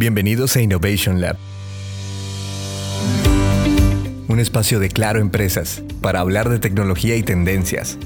[0.00, 1.36] Bienvenidos a Innovation Lab.
[4.28, 7.98] Un espacio de Claro Empresas para hablar de tecnología y tendencias.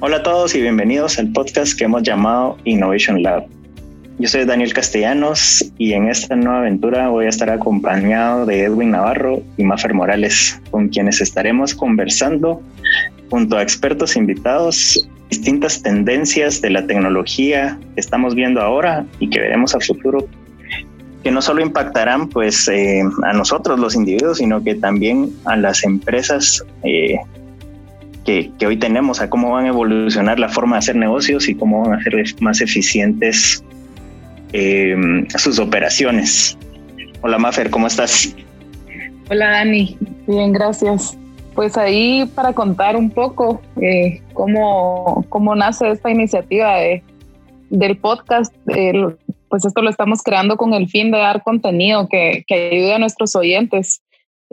[0.00, 3.46] Hola a todos y bienvenidos al podcast que hemos llamado Innovation Lab.
[4.18, 8.90] Yo soy Daniel Castellanos y en esta nueva aventura voy a estar acompañado de Edwin
[8.90, 12.60] Navarro y Mafer Morales, con quienes estaremos conversando
[13.30, 15.08] junto a expertos invitados
[15.38, 20.26] distintas tendencias de la tecnología que estamos viendo ahora y que veremos a futuro
[21.22, 25.84] que no solo impactarán pues eh, a nosotros los individuos sino que también a las
[25.84, 27.18] empresas eh,
[28.24, 31.54] que, que, hoy tenemos a cómo van a evolucionar la forma de hacer negocios y
[31.54, 33.62] cómo van a ser más eficientes
[34.54, 36.56] eh, sus operaciones.
[37.22, 38.34] Hola Mafer, ¿cómo estás?
[39.28, 41.18] Hola Dani, bien, gracias.
[41.54, 47.02] Pues ahí para contar un poco eh, cómo, cómo nace esta iniciativa de,
[47.70, 48.54] del podcast.
[49.48, 52.98] pues esto lo estamos creando con el fin de dar contenido que, que ayude a
[52.98, 54.02] nuestros oyentes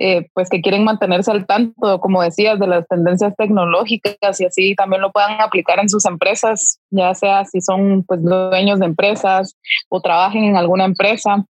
[0.03, 4.73] eh, pues que quieren mantenerse al tanto, como decías, de las tendencias tecnológicas y así
[4.73, 9.55] también lo puedan aplicar en sus empresas, ya sea si son pues dueños de empresas
[9.89, 11.45] o trabajen en alguna empresa,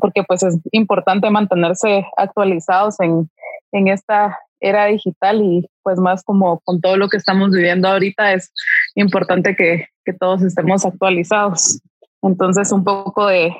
[0.00, 3.30] porque pues es importante mantenerse actualizados en,
[3.70, 8.32] en esta era digital y pues más como con todo lo que estamos viviendo ahorita
[8.34, 8.52] es
[8.94, 11.80] importante que, que todos estemos actualizados.
[12.22, 13.54] Entonces un poco de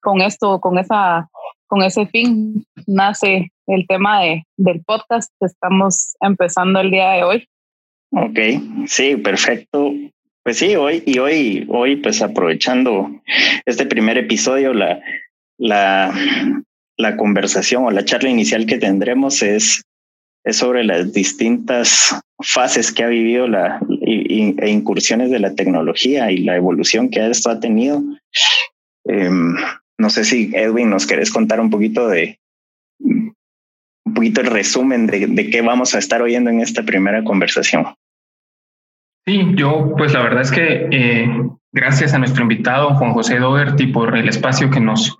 [0.00, 1.28] con esto, con esa
[1.68, 7.24] con ese fin nace el tema de, del podcast que estamos empezando el día de
[7.24, 7.48] hoy.
[8.10, 8.38] Ok,
[8.86, 9.92] sí, perfecto.
[10.42, 13.10] Pues sí, hoy y hoy, hoy pues aprovechando
[13.66, 14.98] este primer episodio, la,
[15.58, 16.10] la,
[16.96, 19.82] la conversación o la charla inicial que tendremos es,
[20.48, 26.38] es sobre las distintas fases que ha vivido la, e incursiones de la tecnología y
[26.38, 28.02] la evolución que esto ha tenido.
[29.06, 29.30] Eh,
[29.98, 32.38] no sé si Edwin nos querés contar un poquito de
[33.00, 37.94] un poquito el resumen de, de qué vamos a estar oyendo en esta primera conversación.
[39.26, 41.28] Sí, yo pues la verdad es que eh,
[41.72, 45.14] gracias a nuestro invitado Juan José Doherty por el espacio que nos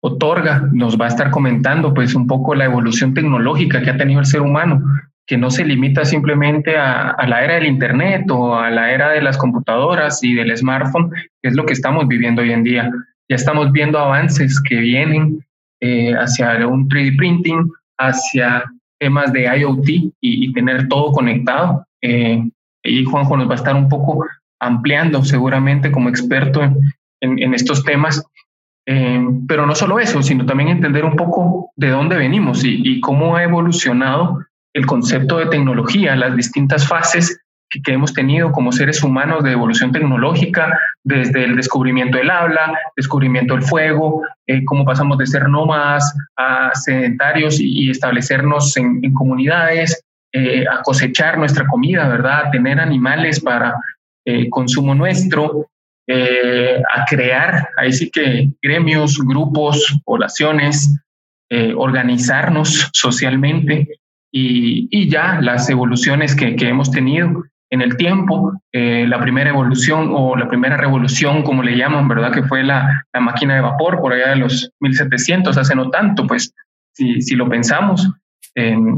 [0.00, 4.20] otorga, nos va a estar comentando pues un poco la evolución tecnológica que ha tenido
[4.20, 4.82] el ser humano,
[5.26, 9.10] que no se limita simplemente a, a la era del Internet o a la era
[9.10, 11.10] de las computadoras y del smartphone,
[11.42, 12.90] que es lo que estamos viviendo hoy en día,
[13.28, 15.44] ya estamos viendo avances que vienen
[15.80, 18.64] eh, hacia un 3D printing, hacia
[18.98, 19.88] temas de IoT
[20.20, 21.84] y, tener todo conectado.
[22.02, 22.42] Eh,
[22.84, 24.24] y Juanjo nos va a estar un poco
[24.60, 26.78] ampliando seguramente como experto en,
[27.20, 28.24] en, estos temas.
[28.88, 33.34] Eh, pero no solo eso, sino también entender un poco de dónde venimos y, cómo
[33.36, 39.42] ha evolucionado el concepto de tecnología, las distintas fases que, hemos tenido como seres humanos
[39.42, 45.26] de evolución tecnológica, desde el descubrimiento del habla, descubrimiento del fuego, eh, cómo pasamos de
[45.26, 50.00] ser nómadas a sedentarios y, establecernos en, comunidades,
[50.32, 52.46] eh, a cosechar nuestra comida, ¿verdad?
[52.46, 53.74] A tener animales para
[54.24, 55.66] eh, consumo nuestro,
[56.08, 60.96] a crear, ahí sí que gremios, grupos, poblaciones,
[61.76, 63.88] organizarnos socialmente
[64.32, 68.52] y, y, ya las evoluciones que, que hemos tenido en el tiempo.
[68.72, 72.32] Eh, la primera evolución o la primera revolución, como le llaman, ¿verdad?
[72.32, 76.26] Que fue la, la, máquina de vapor por allá de los 1700, hace no tanto,
[76.26, 76.52] pues
[76.92, 78.10] si, si lo pensamos,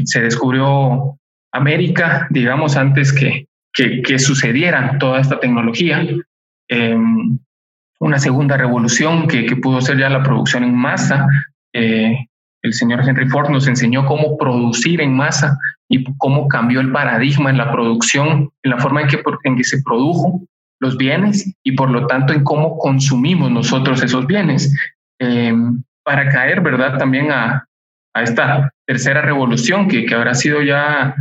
[0.05, 1.19] se descubrió
[1.53, 6.07] América, digamos, antes que, que, que sucediera toda esta tecnología.
[6.69, 7.39] Em,
[8.01, 11.27] una segunda revolución que, pudo ser ya la producción en masa.
[11.73, 12.17] Eh,
[12.63, 15.59] el señor Henry Ford nos enseñó cómo producir en masa
[15.89, 19.65] y cómo cambió el paradigma en la producción, en la forma en que, en que
[19.65, 20.43] se produjo
[20.81, 24.73] los bienes y por lo tanto en cómo consumimos nosotros esos bienes.
[25.21, 25.53] Eh,
[26.05, 26.97] para caer, ¿verdad?
[26.99, 27.67] También a,
[28.15, 31.15] a esta tercera revolución que, que, habrá sido ya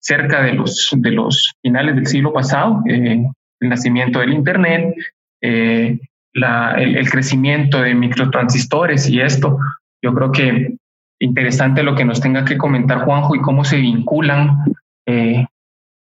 [0.00, 3.24] cerca de los, de los finales del siglo pasado, eh,
[3.62, 4.94] el nacimiento del Internet,
[5.40, 5.98] eh,
[6.34, 9.58] el, crecimiento de microtransistores y esto.
[10.02, 10.76] Yo creo que
[11.20, 14.58] interesante lo que nos tenga que comentar Juanjo y cómo se vinculan
[15.06, 15.46] eh,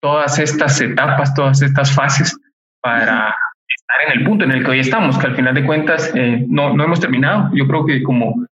[0.00, 2.38] todas estas etapas, todas estas fases
[2.80, 3.34] para
[3.68, 6.44] estar en el punto en el que hoy estamos, que al final de cuentas eh,
[6.48, 7.50] no, no hemos terminado.
[7.54, 8.46] Yo creo que como,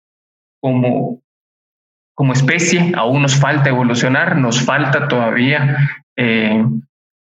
[0.62, 1.20] como,
[2.16, 5.78] como especie aún nos falta evolucionar, nos falta todavía
[6.16, 6.64] eh,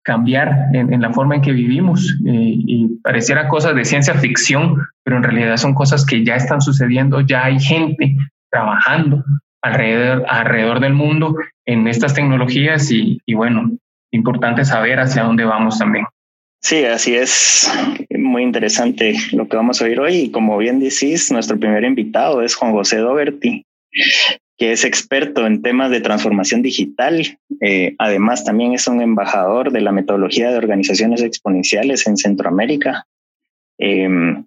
[0.02, 5.22] cambiar en, la forma en que vivimos y pareciera cosas de ciencia ficción, pero en
[5.22, 8.16] realidad son cosas que ya están sucediendo, ya hay gente
[8.50, 9.24] trabajando
[9.62, 13.70] alrededor, alrededor del mundo en estas tecnologías y, y bueno,
[14.10, 16.04] importante saber hacia dónde vamos también.
[16.60, 17.70] Sí, así es.
[18.10, 20.14] Muy interesante lo que vamos a oír hoy.
[20.14, 23.64] Y como bien decís, nuestro primer invitado es Juan José Doberti,
[24.58, 27.38] que es experto en temas de transformación digital.
[27.60, 33.06] Eh, además, también es un embajador de la metodología de organizaciones exponenciales en Centroamérica.
[33.78, 34.44] Em,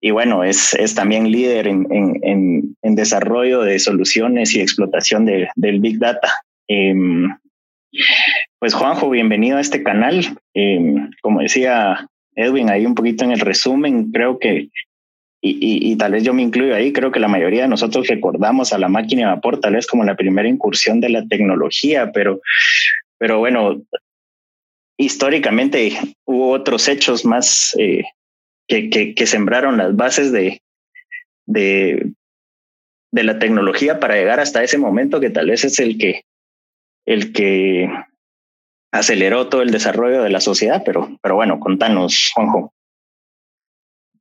[0.00, 5.48] y bueno, es, es también líder en, en, en, desarrollo de soluciones y explotación de,
[5.56, 6.42] del Big Data.
[6.68, 7.28] Em,
[8.58, 10.38] pues Juanjo, bienvenido a este canal.
[10.54, 14.68] Em, como decía Edwin, ahí un poquito en el resumen, creo que,
[15.46, 18.72] y, y, tal vez yo me incluyo ahí, creo que la mayoría de nosotros recordamos
[18.72, 22.40] a la máquina de vapor tal vez como la primera incursión de la tecnología, pero,
[23.18, 23.82] pero bueno,
[24.96, 28.04] históricamente hubo otros hechos más eh,
[28.66, 30.62] que, que, que, sembraron las bases de,
[31.46, 32.12] de,
[33.12, 36.22] de la tecnología para llegar hasta ese momento que tal vez es el que
[37.06, 37.90] el que
[38.92, 42.72] aceleró todo el desarrollo de la sociedad, pero, pero bueno, contanos, Juanjo.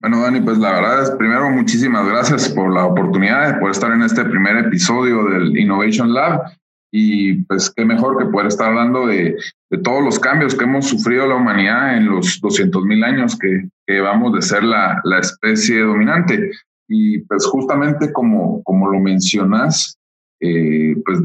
[0.04, 4.02] Bueno, Dani, pues la verdad es, primero, muchísimas gracias por la oportunidad, por estar en
[4.02, 6.42] este primer episodio del Innovation Lab.
[6.92, 9.38] Y pues qué mejor que poder estar hablando de,
[9.72, 13.70] de todos los cambios que hemos sufrido la humanidad en los 200 mil años que,
[13.88, 16.52] que vamos de ser la, la especie dominante.
[16.90, 19.98] Y pues justamente como, como lo mencionas,
[20.42, 21.22] eh, pues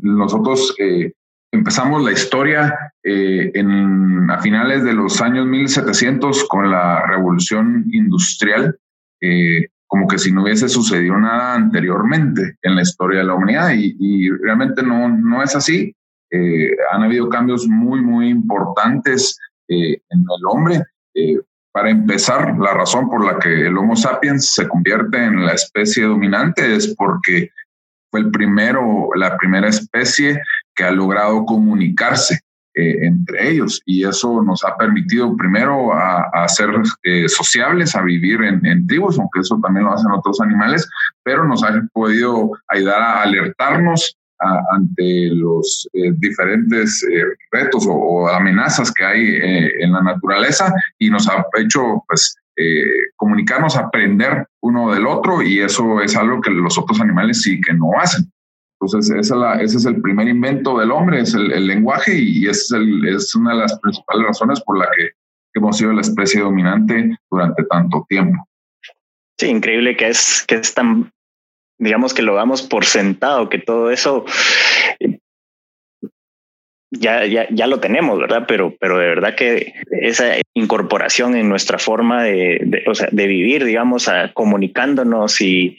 [0.00, 1.12] nosotros eh,
[1.52, 8.76] empezamos la historia eh, en, a finales de los años 1700 con la revolución industrial,
[9.86, 13.94] como que si no hubiese sucedido nada anteriormente en la historia de la humanidad y,
[14.00, 15.94] y realmente no, no es así.
[16.92, 19.38] han habido cambios muy, muy importantes
[19.68, 20.82] en el hombre.
[21.72, 26.04] para empezar, la razón por la que el Homo sapiens se convierte en la especie
[26.04, 27.50] dominante es porque
[28.10, 30.40] fue el primero, la primera especie
[30.74, 32.40] que ha logrado comunicarse
[32.74, 36.70] eh, entre ellos y eso nos ha permitido primero a, ser
[37.02, 40.88] eh, sociables, a vivir en, tribus, aunque eso también lo hacen otros animales,
[41.22, 44.16] pero nos ha podido ayudar a alertarnos
[44.72, 47.04] ante los eh, diferentes
[47.52, 49.38] retos o, o, amenazas que hay
[49.78, 52.34] en la naturaleza y nos ha hecho pues
[53.16, 57.74] comunicarnos, aprender uno del otro y eso es algo que los otros animales sí que
[57.74, 58.32] no hacen.
[58.82, 62.68] Entonces, ese es el primer invento del hombre, es el, lenguaje y es,
[63.36, 65.10] una de las principales razones por la que
[65.54, 68.44] hemos sido la especie dominante durante tanto tiempo.
[69.38, 71.12] Sí, increíble que es, que es tan,
[71.78, 74.24] digamos que lo damos por sentado, que todo eso
[76.90, 78.46] ya, ya, ya lo tenemos, ¿verdad?
[78.48, 82.82] Pero, pero de verdad que esa incorporación en nuestra forma de,
[83.12, 85.78] de vivir, digamos, a, comunicándonos y,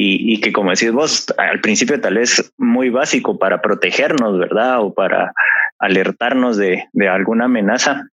[0.00, 4.80] y, y, que como decís vos, al principio tal vez muy básico para protegernos, ¿verdad?
[4.80, 5.32] O para
[5.80, 8.08] alertarnos de, de alguna amenaza,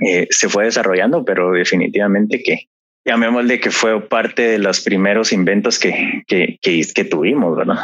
[0.00, 2.68] eh, se fue desarrollando, pero definitivamente que
[3.06, 7.78] llamémosle que fue parte de los primeros inventos que, que, que, que tuvimos, ¿verdad?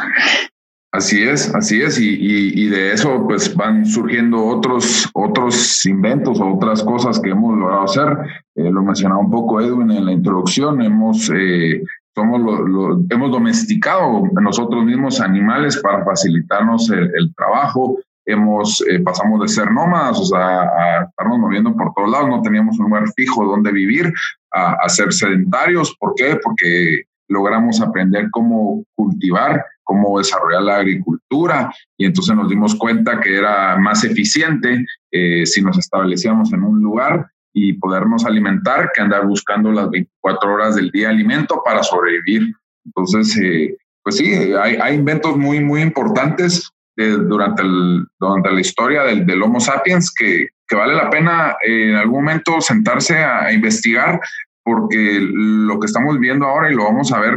[0.91, 6.83] Así es, así es, y, y, de eso pues van surgiendo otros, otros inventos otras
[6.83, 8.07] cosas que hemos logrado hacer.
[8.55, 11.83] Eh, lo mencionaba un poco Edwin en la introducción, hemos, eh,
[12.17, 19.47] somos lo, hemos domesticado nosotros mismos animales para facilitarnos el, trabajo, hemos, eh, pasamos de
[19.47, 23.45] ser nómadas, o sea, a estarnos moviendo por todos lados, no teníamos un lugar fijo
[23.45, 24.11] donde vivir,
[24.51, 26.39] a, a ser sedentarios, ¿por qué?
[26.43, 31.73] Porque logramos aprender cómo cultivar cómo desarrollar la agricultura.
[31.97, 36.81] Y entonces nos dimos cuenta que era más eficiente eh, si nos establecíamos en un
[36.81, 42.53] lugar y podernos alimentar que andar buscando las 24 horas del día alimento para sobrevivir.
[42.85, 48.61] Entonces, eh, pues sí, hay, hay, inventos muy, muy importantes eh, durante, el, durante la
[48.61, 53.45] historia del, del Homo sapiens que, que, vale la pena en algún momento sentarse a,
[53.45, 54.19] a investigar
[54.63, 57.35] porque lo que estamos viendo ahora y lo vamos a ver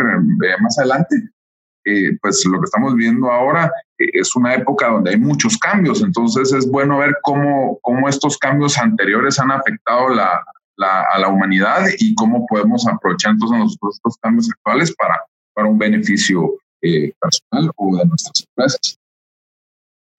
[0.60, 1.16] más adelante
[1.86, 6.02] eh, pues lo que estamos viendo ahora eh, es una época donde hay muchos cambios,
[6.02, 10.44] entonces es bueno ver cómo, cómo estos cambios anteriores han afectado la,
[10.76, 15.20] la, a la humanidad y cómo podemos aprovechar entonces nosotros estos cambios actuales para,
[15.54, 18.99] para un beneficio eh, personal o de nuestras empresas.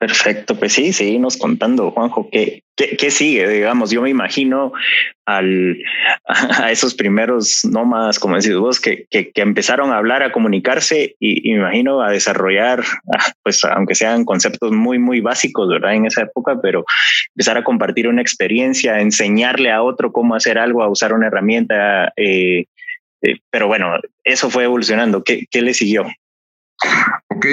[0.01, 3.47] Perfecto, pues sí, seguimos contando, Juanjo, ¿qué, qué, qué sigue?
[3.47, 4.73] Digamos, yo me imagino
[5.27, 5.77] al,
[6.25, 11.15] a esos primeros nómadas, como decís vos, que, que, que empezaron a hablar, a comunicarse
[11.19, 12.81] y, me imagino a desarrollar,
[13.43, 15.93] pues aunque sean conceptos muy, muy básicos, ¿verdad?
[15.93, 16.83] En esa época, pero
[17.35, 22.11] empezar a compartir una experiencia, enseñarle a otro cómo hacer algo, a usar una herramienta.
[22.15, 22.65] Eh,
[23.21, 23.93] eh, pero bueno,
[24.23, 25.23] eso fue evolucionando.
[25.23, 26.07] ¿Qué, qué le siguió?
[27.33, 27.45] Ok,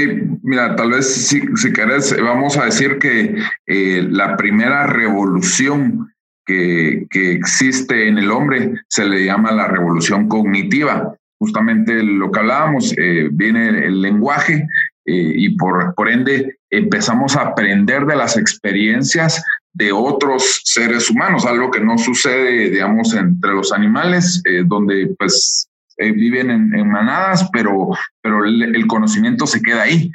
[0.42, 6.12] mira, tal vez si, si querés, vamos a decir que eh, la primera revolución
[6.44, 11.14] que, que existe en el hombre se le llama la revolución cognitiva.
[11.38, 14.66] Justamente lo que hablábamos, eh, viene el lenguaje
[15.06, 21.46] eh, y por, por ende empezamos a aprender de las experiencias de otros seres humanos,
[21.46, 25.68] algo que no sucede, digamos, entre los animales, donde pues
[25.98, 27.88] viven en, manadas, pero,
[28.22, 30.10] pero el, conocimiento se queda ahí.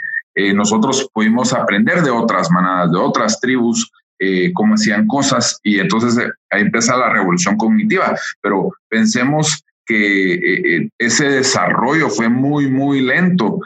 [0.53, 3.91] nosotros pudimos aprender de otras manadas, de otras tribus,
[4.25, 8.15] eh, cómo hacían cosas y entonces eh, ahí empieza la revolución cognitiva.
[8.41, 13.59] Pero pensemos que eh, ese desarrollo fue muy, muy lento.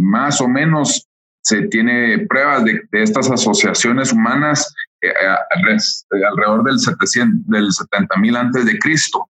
[0.00, 1.06] más o menos
[1.42, 4.72] se tiene pruebas de, estas asociaciones humanas
[5.50, 9.28] alrededor del, 700, del 70 mil antes de Cristo.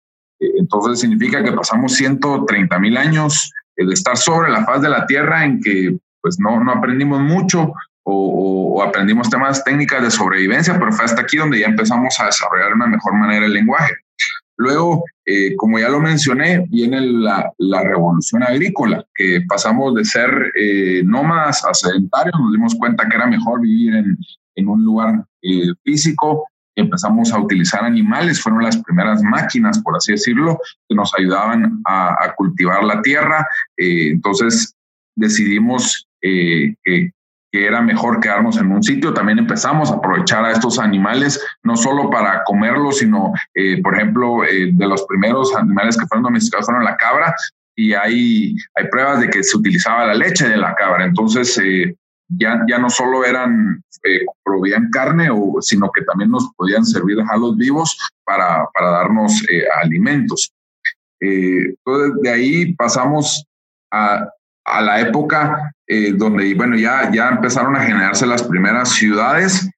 [0.58, 5.46] Entonces significa que pasamos 130 mil años de estar sobre la faz de la tierra
[5.46, 11.06] en que pues no, no aprendimos mucho, o, aprendimos temas técnicas de sobrevivencia, pero fue
[11.06, 13.94] hasta aquí donde ya empezamos a desarrollar de una mejor manera el lenguaje.
[14.58, 20.52] Luego, eh, como ya lo mencioné, viene la, la, revolución agrícola, que pasamos de ser
[20.56, 24.18] eh, nómadas a sedentarios, nos dimos cuenta que era mejor vivir en,
[24.56, 30.14] en un lugar eh, físico, empezamos a utilizar animales, fueron las primeras máquinas, por así
[30.14, 33.46] decirlo, que nos ayudaban a, cultivar la tierra.
[33.78, 34.74] entonces
[35.16, 36.76] decidimos que
[37.52, 39.14] que era mejor quedarnos en un sitio.
[39.14, 44.44] También empezamos a aprovechar a estos animales, no solo para comerlos, sino, eh, por ejemplo,
[44.46, 47.36] eh, de los primeros animales que fueron domesticados fueron la cabra,
[47.76, 51.06] y hay, hay pruebas de que se utilizaba la leche de la cabra.
[51.06, 51.96] Entonces, eh,
[52.38, 53.84] ya, ya no solo eran,
[54.44, 59.44] proveían carne, o, sino que también nos podían servir a los vivos para, para darnos
[59.82, 60.52] alimentos.
[61.20, 63.46] entonces, de ahí pasamos
[63.92, 64.28] a,
[64.66, 69.70] a la época eh, donde, bueno, ya, ya empezaron a generarse las primeras ciudades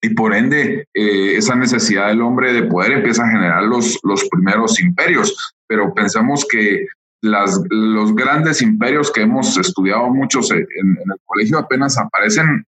[0.00, 4.28] y por ende eh, esa necesidad del hombre de poder empieza a generar los, los
[4.28, 5.54] primeros imperios.
[5.66, 6.86] Pero pensemos que
[7.20, 12.64] las, los grandes imperios que hemos estudiado muchos en, el colegio apenas aparecen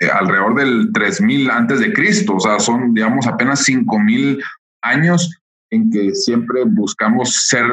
[0.00, 4.42] eh, alrededor del 3000 antes de Cristo, o sea, son digamos apenas 5000
[4.82, 5.40] años
[5.70, 7.66] en que siempre buscamos ser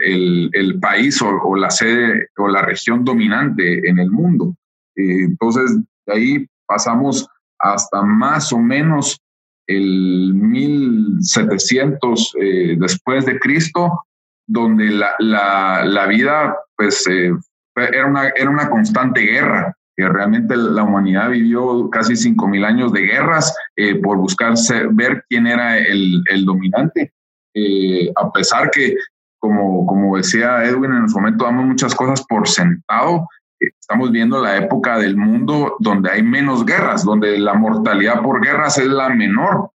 [0.00, 4.54] el, país o, la sede o la región dominante en el mundo.
[4.96, 7.26] Eh, entonces, de ahí pasamos
[7.58, 9.18] hasta más o menos
[9.66, 14.06] el 1700 eh, después de Cristo,
[14.46, 17.32] donde la, vida pues, eh,
[17.74, 23.00] era, una, era una constante guerra que realmente la humanidad vivió casi 5.000 años de
[23.00, 23.56] guerras
[24.02, 24.54] por buscar
[24.90, 27.14] ver quién era el, el dominante.
[27.58, 28.96] Eh, a pesar que,
[29.38, 33.26] como, como decía Edwin, en su momento damos muchas cosas por sentado,
[33.58, 38.44] eh, estamos viendo la época del mundo donde hay menos guerras, donde la mortalidad por
[38.44, 39.70] guerras es la menor.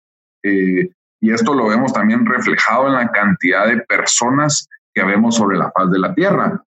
[0.44, 5.58] Eh, y esto lo vemos también reflejado en la cantidad de personas que vemos sobre
[5.58, 6.64] la faz de la Tierra.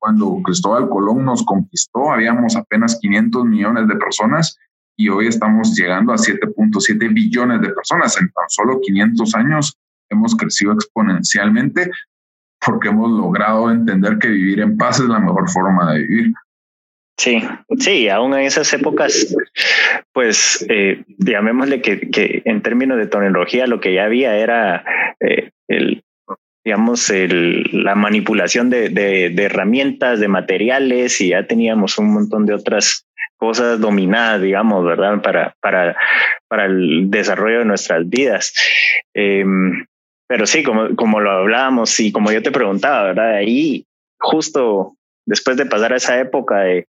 [0.00, 4.56] cuando Cristóbal Colón nos conquistó, habíamos apenas 500 millones de personas
[4.98, 8.16] y hoy estamos llegando a 7.7 billones de personas.
[8.20, 9.76] En tan solo 500 años
[10.10, 11.90] hemos crecido exponencialmente
[12.64, 16.32] porque hemos logrado entender que vivir en paz es la mejor forma de vivir.
[17.18, 17.42] Sí,
[17.78, 19.34] sí, aún en esas épocas,
[20.12, 24.84] pues eh, llamémosle que, que, en términos de tecnología lo que ya había era
[25.20, 26.04] eh, el,
[26.62, 27.10] digamos,
[27.72, 33.06] la manipulación de, de, herramientas, de materiales y ya teníamos un montón de otras
[33.38, 35.22] cosas dominadas, digamos, ¿verdad?
[35.22, 35.96] Para, para,
[36.48, 38.52] para el desarrollo de nuestras vidas.
[39.14, 39.44] Eh,
[40.28, 43.36] pero sí, como, como lo hablábamos y como yo te preguntaba, ¿verdad?
[43.36, 43.86] Ahí,
[44.18, 46.86] justo después de pasar a esa época de,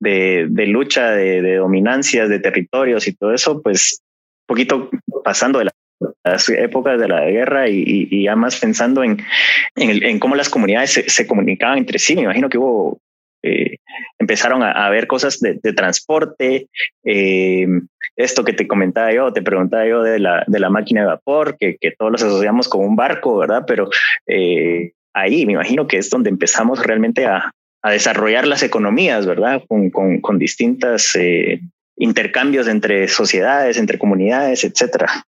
[0.00, 4.02] de, de lucha, de, de, dominancias, de territorios y todo eso, pues
[4.46, 4.90] poquito
[5.24, 5.70] pasando de
[6.24, 9.18] las épocas de la guerra y, y, ya más pensando en,
[9.74, 12.14] en, cómo las comunidades se, comunicaban entre sí.
[12.14, 13.00] Me imagino que hubo
[13.42, 13.76] eh,
[14.18, 16.68] empezaron a, ver cosas de, transporte,
[17.04, 17.66] eh,
[18.16, 21.56] esto que te comentaba yo, te preguntaba yo de la, de la máquina de vapor,
[21.58, 23.64] que, que todos los asociamos con un barco, ¿verdad?
[23.66, 23.88] Pero
[24.26, 27.52] eh, ahí me imagino que es donde empezamos realmente a,
[27.86, 29.62] a desarrollar las economías, ¿verdad?
[29.68, 31.16] Con, con, con distintas
[31.96, 35.24] intercambios entre sociedades, entre comunidades, etcétera.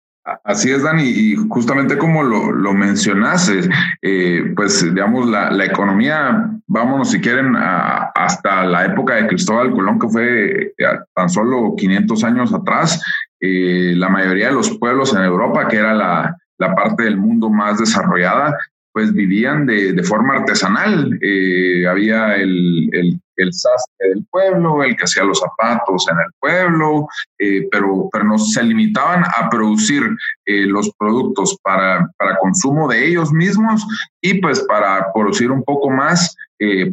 [0.45, 3.69] Así es, Dani, y justamente como lo, lo mencionaste,
[4.01, 9.99] eh, pues digamos, la, la, economía, vámonos si quieren, hasta la época de Cristóbal Colón,
[9.99, 13.03] que fue eh, tan solo 500 años atrás,
[13.41, 17.49] eh, la mayoría de los pueblos en Europa, que era la, la parte del mundo
[17.49, 18.57] más desarrollada,
[18.93, 21.17] pues vivían de, de forma artesanal.
[21.21, 26.31] Eh, había el, el, el, sastre del pueblo, el que hacía los zapatos en el
[26.39, 27.07] pueblo,
[27.39, 30.03] eh, pero, pero no se limitaban a producir
[30.45, 33.85] eh, los productos para, para consumo de ellos mismos
[34.21, 36.35] y pues para producir un poco más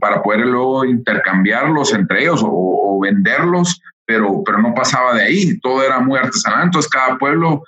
[0.01, 5.85] para poder luego intercambiarlos entre ellos o, venderlos pero, pero no pasaba de ahí, todo
[5.85, 7.63] era muy artesanal, entonces cada pueblo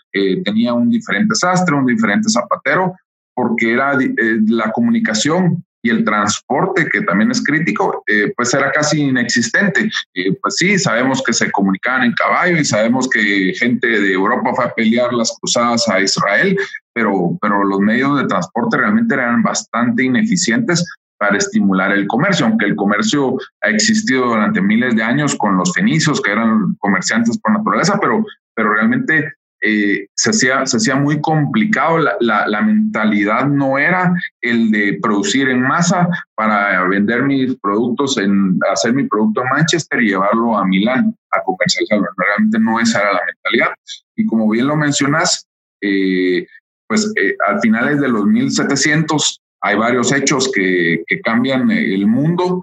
[0.44, 2.92] tenía un diferente sastre, un diferente zapatero,
[3.34, 8.70] porque era eh, la comunicación y el transporte, que también es crítico, eh, pues era
[8.70, 9.90] casi inexistente.
[10.14, 14.52] Eh, pues sí, sabemos que se comunicaban en caballo y sabemos que gente de Europa
[14.54, 16.56] fue a pelear las cruzadas a Israel,
[16.94, 20.84] pero, pero los medios de transporte realmente eran bastante ineficientes
[21.18, 25.72] para estimular el comercio, aunque el comercio ha existido durante miles de años con los
[25.72, 28.24] fenicios, que eran comerciantes por naturaleza, pero,
[28.54, 29.32] pero realmente
[29.64, 31.98] eh, se, hacía, se muy complicado.
[31.98, 38.58] La, la, mentalidad no era el de producir en masa para vender mis productos, en
[38.72, 42.08] hacer mi producto en Manchester y llevarlo a Milán a comercializarlo.
[42.16, 43.74] Realmente no esa era la mentalidad.
[44.16, 45.46] Y como bien lo mencionas,
[45.80, 46.44] eh,
[46.88, 52.60] pues eh, al finales de los 1700 hay varios hechos que, que cambian el mundo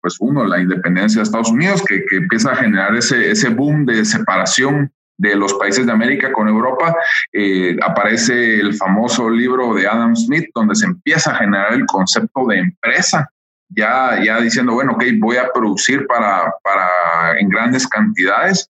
[0.00, 3.86] pues uno, la independencia de Estados Unidos, que, que, empieza a generar ese, ese boom
[3.86, 6.96] de separación de los países de América con Europa,
[7.32, 12.46] eh, aparece el famoso libro de Adam Smith, donde se empieza a generar el concepto
[12.46, 13.28] de empresa,
[13.68, 18.68] ya, ya diciendo, bueno, ok, voy a producir para, para en grandes cantidades,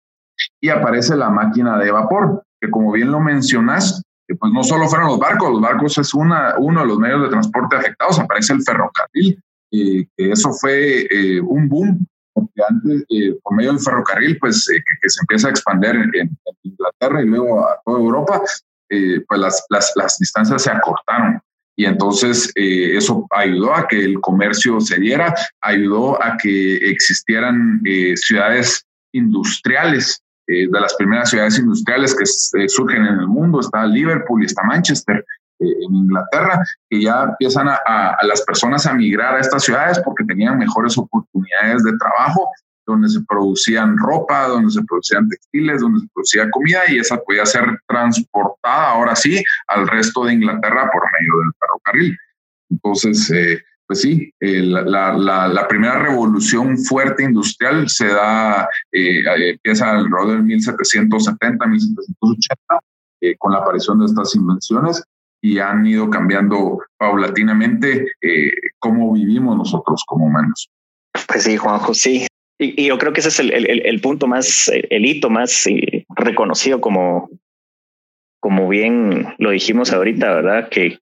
[0.61, 4.01] y aparece la máquina de vapor, que como bien lo mencionas,
[4.39, 7.29] pues no solo fueron los barcos, los barcos es una, uno de los medios de
[7.29, 13.55] transporte afectados, aparece el ferrocarril, eh, eso fue eh, un boom porque antes, eh, por
[13.55, 17.79] medio del ferrocarril, pues eh, que, se empieza a expandir en, Inglaterra y luego a
[17.85, 18.41] toda Europa,
[18.89, 21.41] eh, pues las, las, las, distancias se acortaron.
[21.75, 27.81] Y entonces eso ayudó a que el comercio se diera, ayudó a que existieran
[28.13, 34.45] ciudades industriales, de las primeras ciudades industriales que surgen en el mundo, está Liverpool y
[34.45, 35.25] está Manchester,
[35.59, 40.57] en Inglaterra, que ya empiezan a, las personas a migrar a estas ciudades porque tenían
[40.57, 42.49] mejores oportunidades de trabajo,
[42.85, 47.45] donde se producían ropa, donde se producían textiles, donde se producía comida y esa podía
[47.45, 52.17] ser transportada ahora sí al resto de Inglaterra por medio del ferrocarril.
[52.69, 59.91] Entonces, eh, pues sí, eh, la, la, primera revolución fuerte industrial se da, eh, empieza
[59.91, 65.03] alrededor del 1770, 1780, con la aparición de estas invenciones
[65.43, 70.69] y han ido cambiando paulatinamente eh, cómo vivimos nosotros como humanos.
[71.27, 72.27] Pues sí, Juanjo, sí.
[72.57, 76.79] Y, yo creo que ese es el, el, punto más, el hito más eh, reconocido
[76.79, 77.29] como,
[78.39, 80.69] como bien lo dijimos ahorita, ¿verdad?
[80.69, 80.99] Que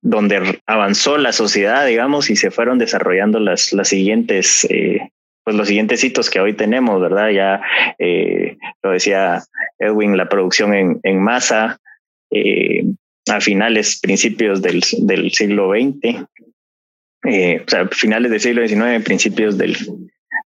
[0.00, 5.10] donde avanzó la sociedad, digamos, y se fueron desarrollando las, las siguientes, eh,
[5.44, 7.28] pues los siguientes hitos que hoy tenemos, ¿verdad?
[7.28, 7.60] Ya
[8.82, 9.42] lo decía
[9.78, 11.80] Edwin, la producción en, en masa,
[13.30, 16.26] a finales, principios del, del siglo XX,
[17.24, 19.76] eh, o sea, finales del siglo XIX, principios del,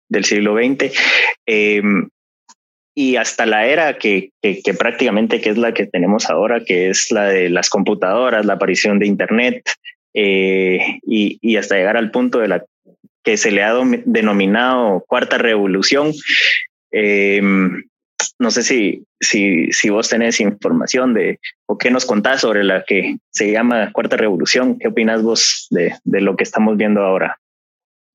[0.08, 0.92] del siglo XX,
[1.46, 2.08] em,
[2.96, 6.90] y hasta la era que, que, que, prácticamente que es la que tenemos ahora, que
[6.90, 9.68] es la de las computadoras, la aparición de Internet,
[10.14, 12.64] eh, y, y, hasta llegar al punto de la
[13.24, 16.12] que se le ha denominado cuarta revolución.
[16.92, 17.42] Eh,
[18.38, 23.16] no sé si, si, vos tenés información de o qué nos contás sobre la que
[23.30, 24.78] se llama Cuarta Revolución.
[24.78, 27.38] ¿Qué opinas vos de, de lo que estamos viendo ahora?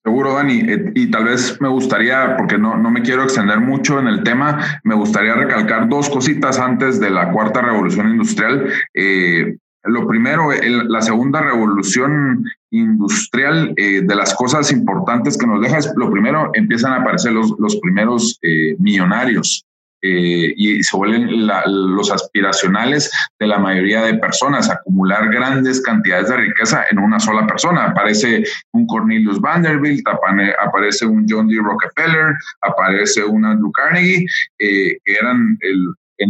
[0.04, 0.62] Seguro, Dani.
[0.62, 4.24] Eh, y tal vez me gustaría, porque no, no me quiero extender mucho en el
[4.24, 8.72] tema, me gustaría recalcar dos cositas antes de la cuarta revolución industrial.
[8.94, 10.50] Eh, lo primero,
[10.88, 16.52] la segunda revolución industrial, eh, de las cosas importantes que nos deja es, lo primero,
[16.54, 18.40] empiezan a aparecer los, los primeros
[18.78, 19.66] millonarios.
[20.02, 26.38] Eh, y se vuelven los aspiracionales de la mayoría de personas, acumular grandes cantidades de
[26.38, 27.86] riqueza en una sola persona.
[27.86, 31.56] Aparece un Cornelius Vanderbilt, aparece un John D.
[31.62, 34.26] Rockefeller, aparece un Andrew Carnegie,
[34.60, 36.30] eh, que eran el, en,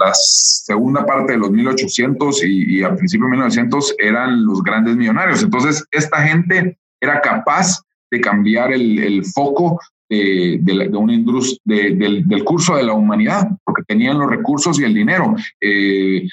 [0.00, 4.96] la segunda parte de los 1800 y, y a principios de 1900 eran los grandes
[4.96, 5.42] millonarios.
[5.42, 12.26] Entonces, esta gente era capaz de cambiar el, el foco de, de, una industria, del,
[12.26, 15.34] del, curso de la humanidad, porque tenían los recursos y el dinero.
[15.60, 16.28] Eh,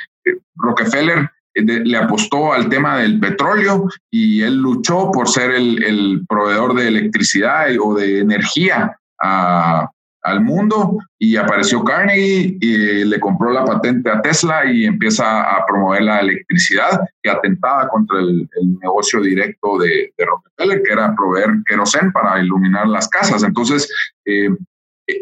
[0.56, 6.26] Rockefeller eh, le apostó al tema del petróleo y él luchó por ser el, el
[6.28, 9.90] proveedor de electricidad o de energía a,
[10.24, 15.66] al mundo y apareció Carnegie y le compró la patente a Tesla y empieza a
[15.66, 18.48] promover la electricidad que atentaba contra el,
[18.82, 23.44] negocio directo de, de, Rockefeller, que era proveer querosén para iluminar las casas.
[23.44, 23.92] Entonces,
[24.26, 24.50] eh,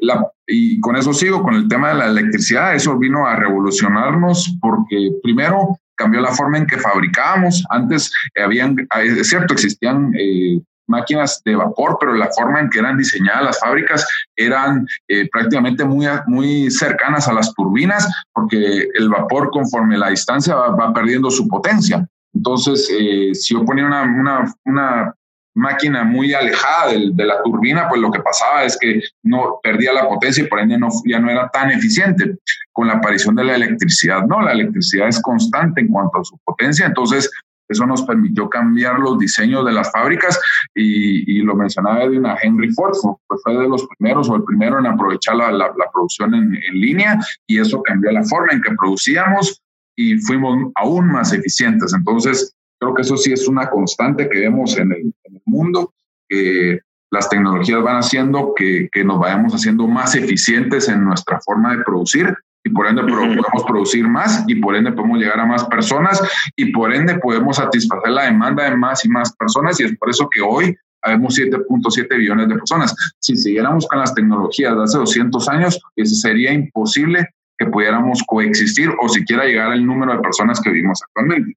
[0.02, 4.58] la, y con eso sigo, con el tema de la electricidad, eso vino a revolucionarnos
[4.62, 7.64] porque primero cambió la forma en que fabricábamos.
[7.70, 12.98] Antes habían, es cierto, existían eh, máquinas de vapor, pero la forma en que eran
[12.98, 19.52] diseñadas las fábricas eran eh, prácticamente muy, muy cercanas a las turbinas, porque el vapor
[19.52, 22.06] conforme la distancia va, perdiendo su potencia.
[22.34, 25.14] Entonces, eh, si yo ponía una, una, una
[25.56, 30.08] máquina muy alejada de, la turbina, pues lo que pasaba es que no perdía la
[30.08, 32.38] potencia y por ende no, ya no era tan eficiente.
[32.72, 36.38] Con la aparición de la electricidad, no, la electricidad es constante en cuanto a su
[36.46, 37.30] potencia, entonces
[37.70, 40.40] eso nos permitió cambiar los diseños de las fábricas
[40.74, 42.94] y, lo mencionaba de una Henry Ford,
[43.28, 46.80] pues fue de los primeros o el primero en aprovechar la, la, producción en, en,
[46.80, 49.62] línea y eso cambió la forma en que producíamos
[49.96, 51.94] y fuimos aún más eficientes.
[51.94, 55.94] Entonces, creo que eso sí es una constante que vemos en el, en el mundo,
[56.28, 56.80] que
[57.12, 61.84] las tecnologías van haciendo que, que nos vayamos haciendo más eficientes en nuestra forma de
[61.84, 66.22] producir y por ende podemos producir más y por ende podemos llegar a más personas
[66.56, 70.10] y por ende podemos satisfacer la demanda de más y más personas y es por
[70.10, 72.96] eso que hoy habemos 7.7 billones de personas.
[73.20, 78.90] Si siguiéramos con las tecnologías de hace 200 años, eso sería imposible que pudiéramos coexistir
[79.02, 81.56] o siquiera llegar al número de personas que vivimos actualmente.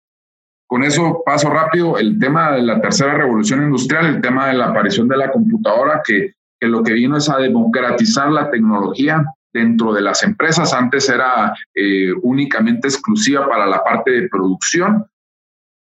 [0.66, 4.66] Con eso paso rápido el tema de la tercera revolución industrial, el tema de la
[4.66, 9.92] aparición de la computadora, que, que lo que vino es a democratizar la tecnología, dentro
[9.92, 10.72] de las empresas.
[10.72, 15.06] Antes era eh, únicamente exclusiva para la parte de producción.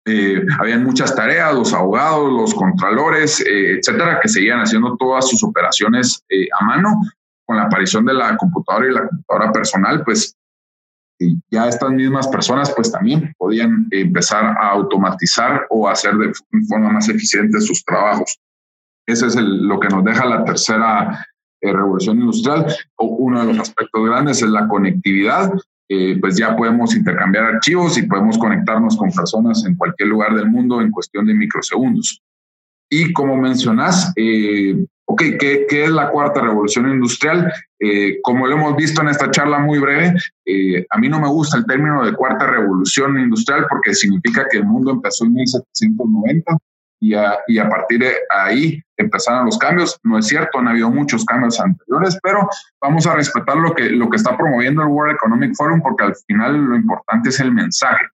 [0.05, 5.45] Eh, habían muchas tareas, los abogados, los contralores, eh, etcétera, que seguían haciendo todas sus
[5.45, 6.25] operaciones
[6.59, 7.01] a mano.
[7.45, 10.37] Con la aparición de la computadora y la computadora personal, pues
[11.51, 16.33] ya estas mismas personas pues también podían empezar a automatizar o hacer de
[16.69, 18.39] forma más eficiente sus trabajos.
[19.07, 21.27] Ese es lo que nos deja la tercera
[21.63, 22.67] eh, revolución industrial,
[22.99, 25.53] uno de los aspectos grandes es la conectividad.
[25.89, 30.51] Eh, pues ya podemos intercambiar archivos y podemos conectarnos con personas en cualquier lugar del
[30.51, 32.23] mundo en cuestión de microsegundos.
[32.91, 37.53] Y como mencionas, eh, ok, ¿qué, ¿qué, es la cuarta revolución industrial?
[38.23, 40.15] como lo hemos visto en esta charla muy breve,
[40.89, 44.67] a mí no me gusta el término de cuarta revolución industrial porque significa que el
[44.67, 46.59] mundo empezó en 1790
[47.03, 49.99] y a, y a partir de ahí empezaron los cambios.
[50.05, 52.49] No es cierto, han habido muchos cambios anteriores, pero
[52.81, 56.15] vamos a respetar lo que, lo que está promoviendo el World Economic Forum porque al
[56.29, 58.07] final lo importante es el mensaje.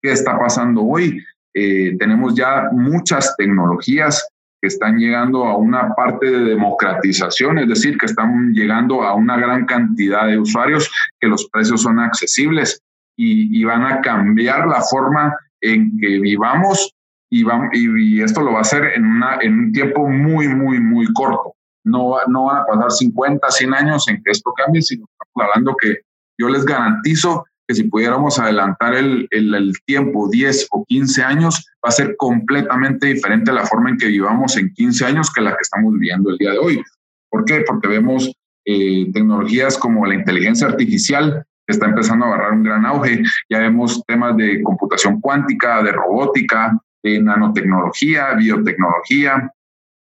[0.00, 1.20] ¿Qué está pasando hoy?
[1.54, 4.24] Eh, tenemos ya muchas tecnologías
[4.62, 9.36] que están llegando a una parte de democratización, es decir, que están llegando a una
[9.38, 12.80] gran cantidad de usuarios, que los precios son accesibles
[13.16, 16.95] y, y van a cambiar la forma en que vivamos
[17.30, 21.54] y, y, esto lo va a hacer en, una, un tiempo muy, muy, muy corto.
[21.84, 25.98] No, no van a pasar 50, 100 años en que esto cambie, sino hablando que
[26.38, 31.66] yo les garantizo que si pudiéramos adelantar el, el, el, tiempo 10 o 15 años,
[31.84, 35.50] va a ser completamente diferente la forma en que vivamos en 15 años que la
[35.50, 36.82] que estamos viviendo el día de hoy.
[37.28, 37.64] ¿Por qué?
[37.66, 38.32] Porque vemos
[38.64, 43.22] eh, tecnologías como la inteligencia artificial que está empezando a agarrar un gran auge.
[43.50, 49.50] Ya vemos temas de computación cuántica, de robótica, de nanotecnología, biotecnología,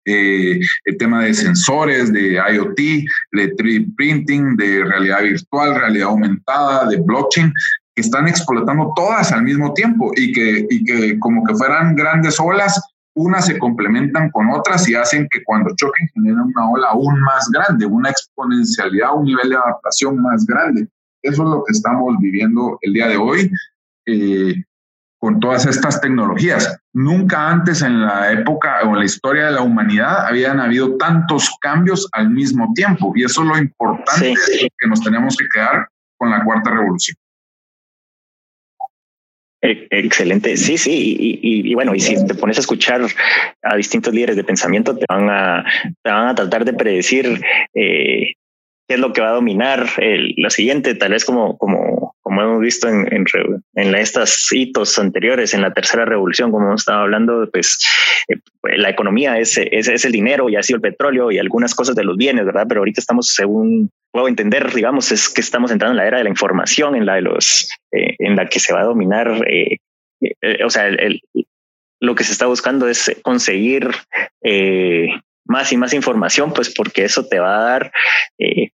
[0.05, 2.79] eh, el tema de sensores, de IoT,
[3.33, 7.53] de 3D printing, de realidad virtual, realidad aumentada, de blockchain,
[7.95, 12.39] que están explotando todas al mismo tiempo y que, y que como que fueran grandes
[12.39, 12.81] olas,
[13.17, 17.49] unas se complementan con otras y hacen que cuando choquen generen una ola aún más
[17.51, 20.87] grande, una exponencialidad, un nivel de adaptación más grande.
[21.23, 23.51] Eso es lo que estamos viviendo el día de hoy.
[24.05, 24.63] Eh,
[25.19, 26.79] con todas estas tecnologías.
[26.93, 31.51] Nunca antes en la época o en la historia de la humanidad habían habido tantos
[31.61, 34.35] cambios al mismo tiempo y eso es lo importante
[34.79, 37.17] que nos tenemos que quedar con la cuarta revolución.
[39.63, 43.01] E, excelente, sí, sí, y, bueno, y si te pones a escuchar
[43.63, 45.65] a distintos líderes de pensamiento, te van a,
[46.03, 47.41] te van a tratar de predecir
[47.75, 48.35] eh,
[48.87, 52.06] qué es lo que va a dominar el, la siguiente, tal vez como, como,
[52.37, 53.25] como hemos visto en, en,
[53.77, 57.79] en estos hitos anteriores, en la tercera revolución, como hemos estado hablando, pues
[58.29, 58.37] eh,
[58.77, 61.97] la economía es, es, es, el dinero y ha sido el petróleo y algunas cosas
[61.97, 62.67] de los bienes, ¿verdad?
[62.69, 66.25] Pero ahorita estamos, según puedo entender, digamos, es que estamos entrando en la era de
[66.25, 69.79] la información, en la de los, eh, en la que se va a dominar, eh,
[70.63, 71.23] o sea, el,
[72.01, 73.89] lo que se está buscando es conseguir
[75.47, 77.93] más y más información, pues porque eso te va a dar
[78.39, 78.73] eh,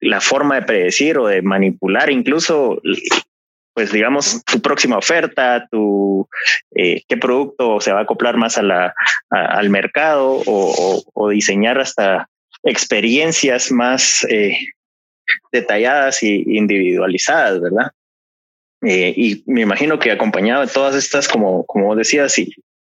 [0.00, 2.80] la forma de predecir o de manipular incluso
[3.78, 6.28] pues digamos, tu próxima oferta, tu
[6.74, 8.92] eh, qué producto se va a acoplar más a
[9.30, 12.28] al mercado o, diseñar hasta
[12.64, 14.58] experiencias más eh,
[15.52, 17.92] detalladas e individualizadas, ¿verdad?
[18.82, 22.52] Eh, y me imagino que acompañado de todas estas, como, como decías, y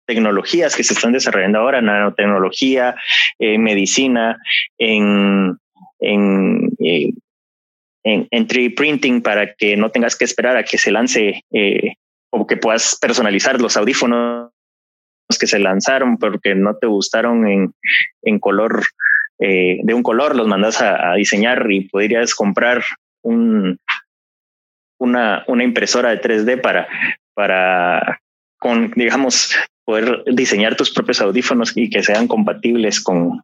[0.08, 2.96] tecnologías que se están desarrollando ahora, nanotecnología,
[3.38, 4.40] medicina,
[4.80, 5.60] en,
[6.02, 6.70] en
[8.04, 11.94] en, 3D printing para que no tengas que esperar a que se lance eh,
[12.32, 14.50] o que puedas personalizar los audífonos
[15.40, 17.74] que se lanzaron porque no te gustaron en,
[18.24, 18.84] en color
[19.40, 22.84] eh, de un color, los mandas a, diseñar y podrías comprar
[23.24, 23.80] un,
[25.00, 26.88] una, una impresora de 3D para,
[27.34, 28.20] para
[28.60, 33.42] con, digamos, poder diseñar tus propios audífonos y que sean compatibles con,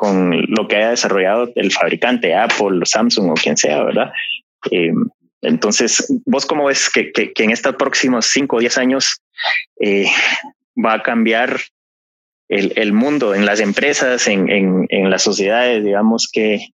[0.00, 4.10] con lo que haya desarrollado el fabricante, Apple, Samsung o quien sea, ¿verdad?
[4.70, 4.94] Eh,
[5.42, 9.20] entonces, ¿vos cómo ves que, que, en estos próximos 5 o 10 años
[9.78, 10.06] eh,
[10.82, 11.60] va a cambiar
[12.48, 16.68] el, el, mundo en las empresas, en, en, en las sociedades, digamos, que,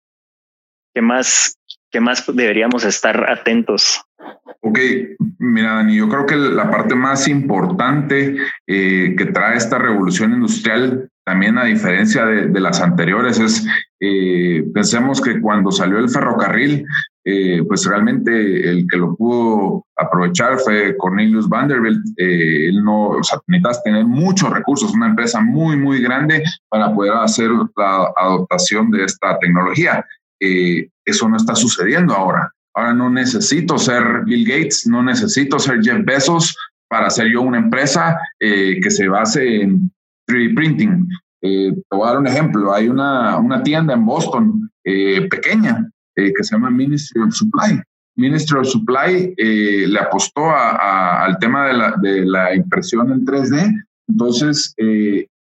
[0.93, 1.57] que más,
[1.93, 4.03] que más deberíamos estar atentos
[4.65, 4.79] Ok,
[5.39, 11.09] mira, Dani, yo creo que la parte más importante eh, que trae esta revolución industrial,
[11.25, 13.67] también a diferencia de, las anteriores, es,
[13.99, 16.85] eh, pensemos que cuando salió el ferrocarril,
[17.25, 22.01] eh, pues realmente el que lo pudo aprovechar fue Cornelius Vanderbilt.
[22.15, 27.13] él no, o sea, necesitas tener muchos recursos, una empresa muy, muy grande para poder
[27.13, 30.05] hacer la adoptación de esta tecnología.
[31.05, 32.51] Eso no está sucediendo ahora.
[32.75, 36.55] Ahora no necesito ser Bill Gates, no necesito ser Jeff Bezos
[36.89, 39.91] para hacer yo una empresa eh, que se base en
[40.27, 41.07] 3D printing.
[41.41, 42.73] Eh, te voy a dar un ejemplo.
[42.73, 47.81] Hay una, una tienda en Boston eh, pequeña que se llama Ministry of Supply.
[48.15, 53.73] Ministry of Supply le apostó al tema de la, de la, impresión en 3D.
[54.07, 54.75] Entonces,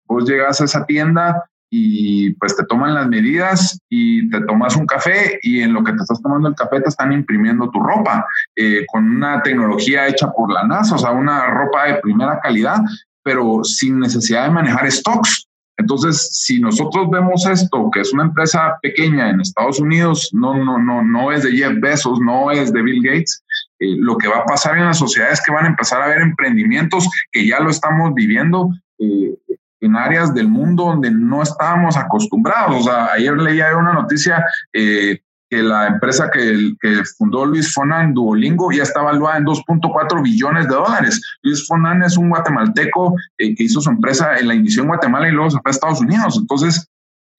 [0.07, 4.85] vos llegas a esa tienda, y pues te toman las medidas y te tomas un
[4.85, 8.25] café y en lo que te estás tomando el café te están imprimiendo tu ropa
[8.55, 12.77] eh, con una tecnología hecha por la NASA, o sea, una ropa de primera calidad,
[13.23, 15.47] pero sin necesidad de manejar stocks.
[15.79, 20.79] Entonces, si nosotros vemos esto, que es una empresa pequeña en Estados Unidos, no, no,
[20.79, 23.43] no, no es de Jeff Bezos, no es de Bill Gates,
[23.79, 26.05] eh, lo que va a pasar en la sociedad es que van a empezar a
[26.05, 29.35] haber emprendimientos que ya lo estamos viviendo, eh,
[29.81, 32.81] en áreas del mundo donde no estábamos acostumbrados.
[32.81, 36.75] O sea, ayer leía una noticia eh, que la empresa que,
[37.17, 41.21] fundó Luis Fonan, Duolingo, ya está evaluada en 2.4 billones de dólares.
[41.41, 45.29] Luis Fonan es un guatemalteco eh, que hizo su empresa, en la inició en Guatemala
[45.29, 46.37] y luego se fue a Estados Unidos.
[46.39, 46.89] Entonces,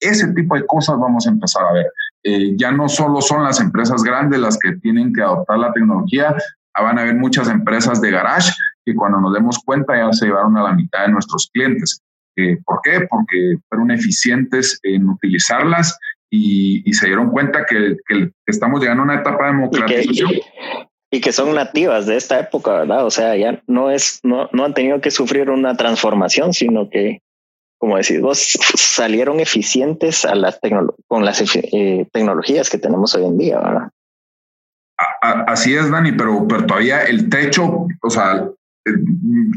[0.00, 1.86] ese tipo de cosas vamos a empezar a ver.
[2.22, 6.34] Eh, ya no solo son las empresas grandes las que tienen que adoptar la tecnología,
[6.82, 8.52] van a haber muchas empresas de garage
[8.84, 12.00] que cuando nos demos cuenta ya se llevaron a la mitad de nuestros clientes.
[12.64, 13.06] ¿Por qué?
[13.08, 15.98] Porque fueron eficientes en utilizarlas
[16.30, 17.96] y, se dieron cuenta que,
[18.46, 20.30] estamos llegando a una etapa de democratización.
[21.10, 23.06] Y que, son nativas de esta época, ¿verdad?
[23.06, 27.22] O sea, ya no es, no, no han tenido que sufrir una transformación, sino que,
[27.78, 28.38] como decís vos,
[28.76, 30.60] salieron eficientes a las
[31.06, 33.88] con las eh, tecnologías que tenemos hoy en día, ¿verdad?
[35.20, 38.48] Así es, Dani, pero, pero todavía el techo, o sea,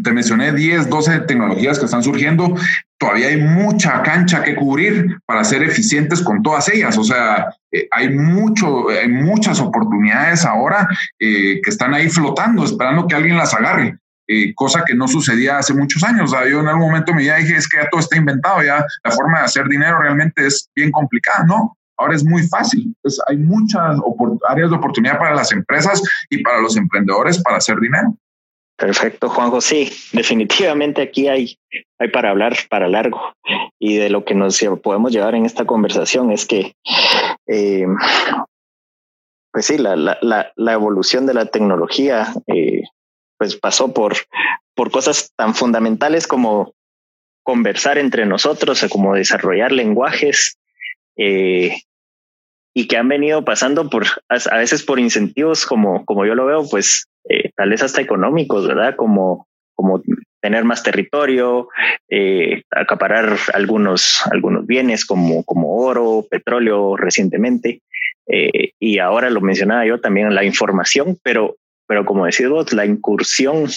[0.03, 2.55] te mencioné 10, 12 tecnologías que están surgiendo,
[2.97, 6.97] todavía hay mucha cancha que cubrir para ser eficientes con todas ellas.
[6.97, 10.87] O sea, eh, hay mucho, hay muchas oportunidades ahora
[11.19, 13.97] eh, que están ahí flotando, esperando que alguien las agarre.
[14.27, 16.31] Eh, cosa que no sucedía hace muchos años.
[16.31, 18.85] O sea, yo en algún momento me dije, es que ya todo está inventado, ya
[19.03, 21.75] la forma de hacer dinero realmente es bien complicada, ¿no?
[21.97, 22.95] Ahora es muy fácil.
[23.27, 23.97] hay muchas
[24.47, 28.15] áreas de oportunidad para las empresas y para los emprendedores para hacer dinero.
[28.81, 29.61] Perfecto, Juanjo.
[29.61, 31.55] Sí, definitivamente aquí hay,
[31.99, 33.21] hay para hablar para largo.
[33.77, 36.73] Y de lo que nos podemos llevar en esta conversación es que,
[37.45, 37.85] eh,
[39.53, 42.81] pues sí, la, la, la, evolución de la tecnología eh,
[43.37, 44.15] pues pasó por,
[44.73, 46.73] por cosas tan fundamentales como
[47.43, 50.57] conversar entre nosotros, como desarrollar lenguajes,
[51.17, 51.83] eh,
[52.73, 56.65] y que han venido pasando por a veces por incentivos como como yo lo veo
[56.69, 58.95] pues eh, tal vez hasta económicos, ¿verdad?
[58.95, 60.01] Como, como
[60.41, 61.69] tener más territorio,
[62.09, 67.81] eh, acaparar algunos, algunos bienes como, como oro, petróleo recientemente.
[68.27, 71.55] Eh, y ahora lo mencionaba yo también la información, pero,
[71.87, 73.67] pero como decís vos, la incursión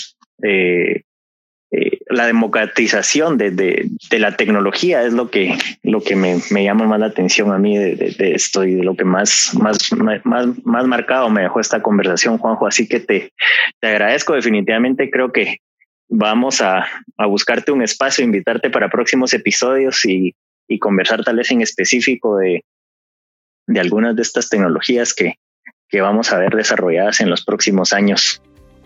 [2.09, 7.01] la democratización de, de, la tecnología es lo que, lo que me, me llama más
[7.01, 9.91] la atención a mí de, de, esto y de lo que más, más,
[10.25, 12.67] más, más marcado me dejó esta conversación, Juanjo.
[12.67, 13.33] Así que te,
[13.81, 15.11] te agradezco definitivamente.
[15.11, 15.59] Creo que
[16.09, 16.87] vamos a,
[17.17, 20.35] a buscarte un espacio, invitarte para próximos episodios y,
[20.69, 22.65] y conversar tal vez en específico de,
[23.67, 25.39] de algunas de estas tecnologías que,
[25.89, 28.43] que vamos a ver desarrolladas en los próximos años.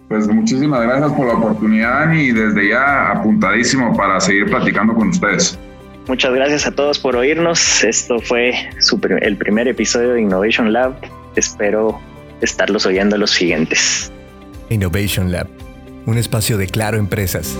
[0.09, 5.59] Pues muchísimas gracias por la oportunidad y desde ya apuntadísimo para seguir platicando con ustedes.
[6.07, 7.85] Muchas gracias a todos por oírnos.
[7.85, 8.55] Esto fue
[9.21, 10.94] el primer episodio de Innovation Lab.
[11.37, 12.01] Espero
[12.40, 14.11] estarlos oyendo los siguientes.
[14.71, 15.49] Innovation Lab,
[16.07, 17.59] un espacio de Claro Empresas.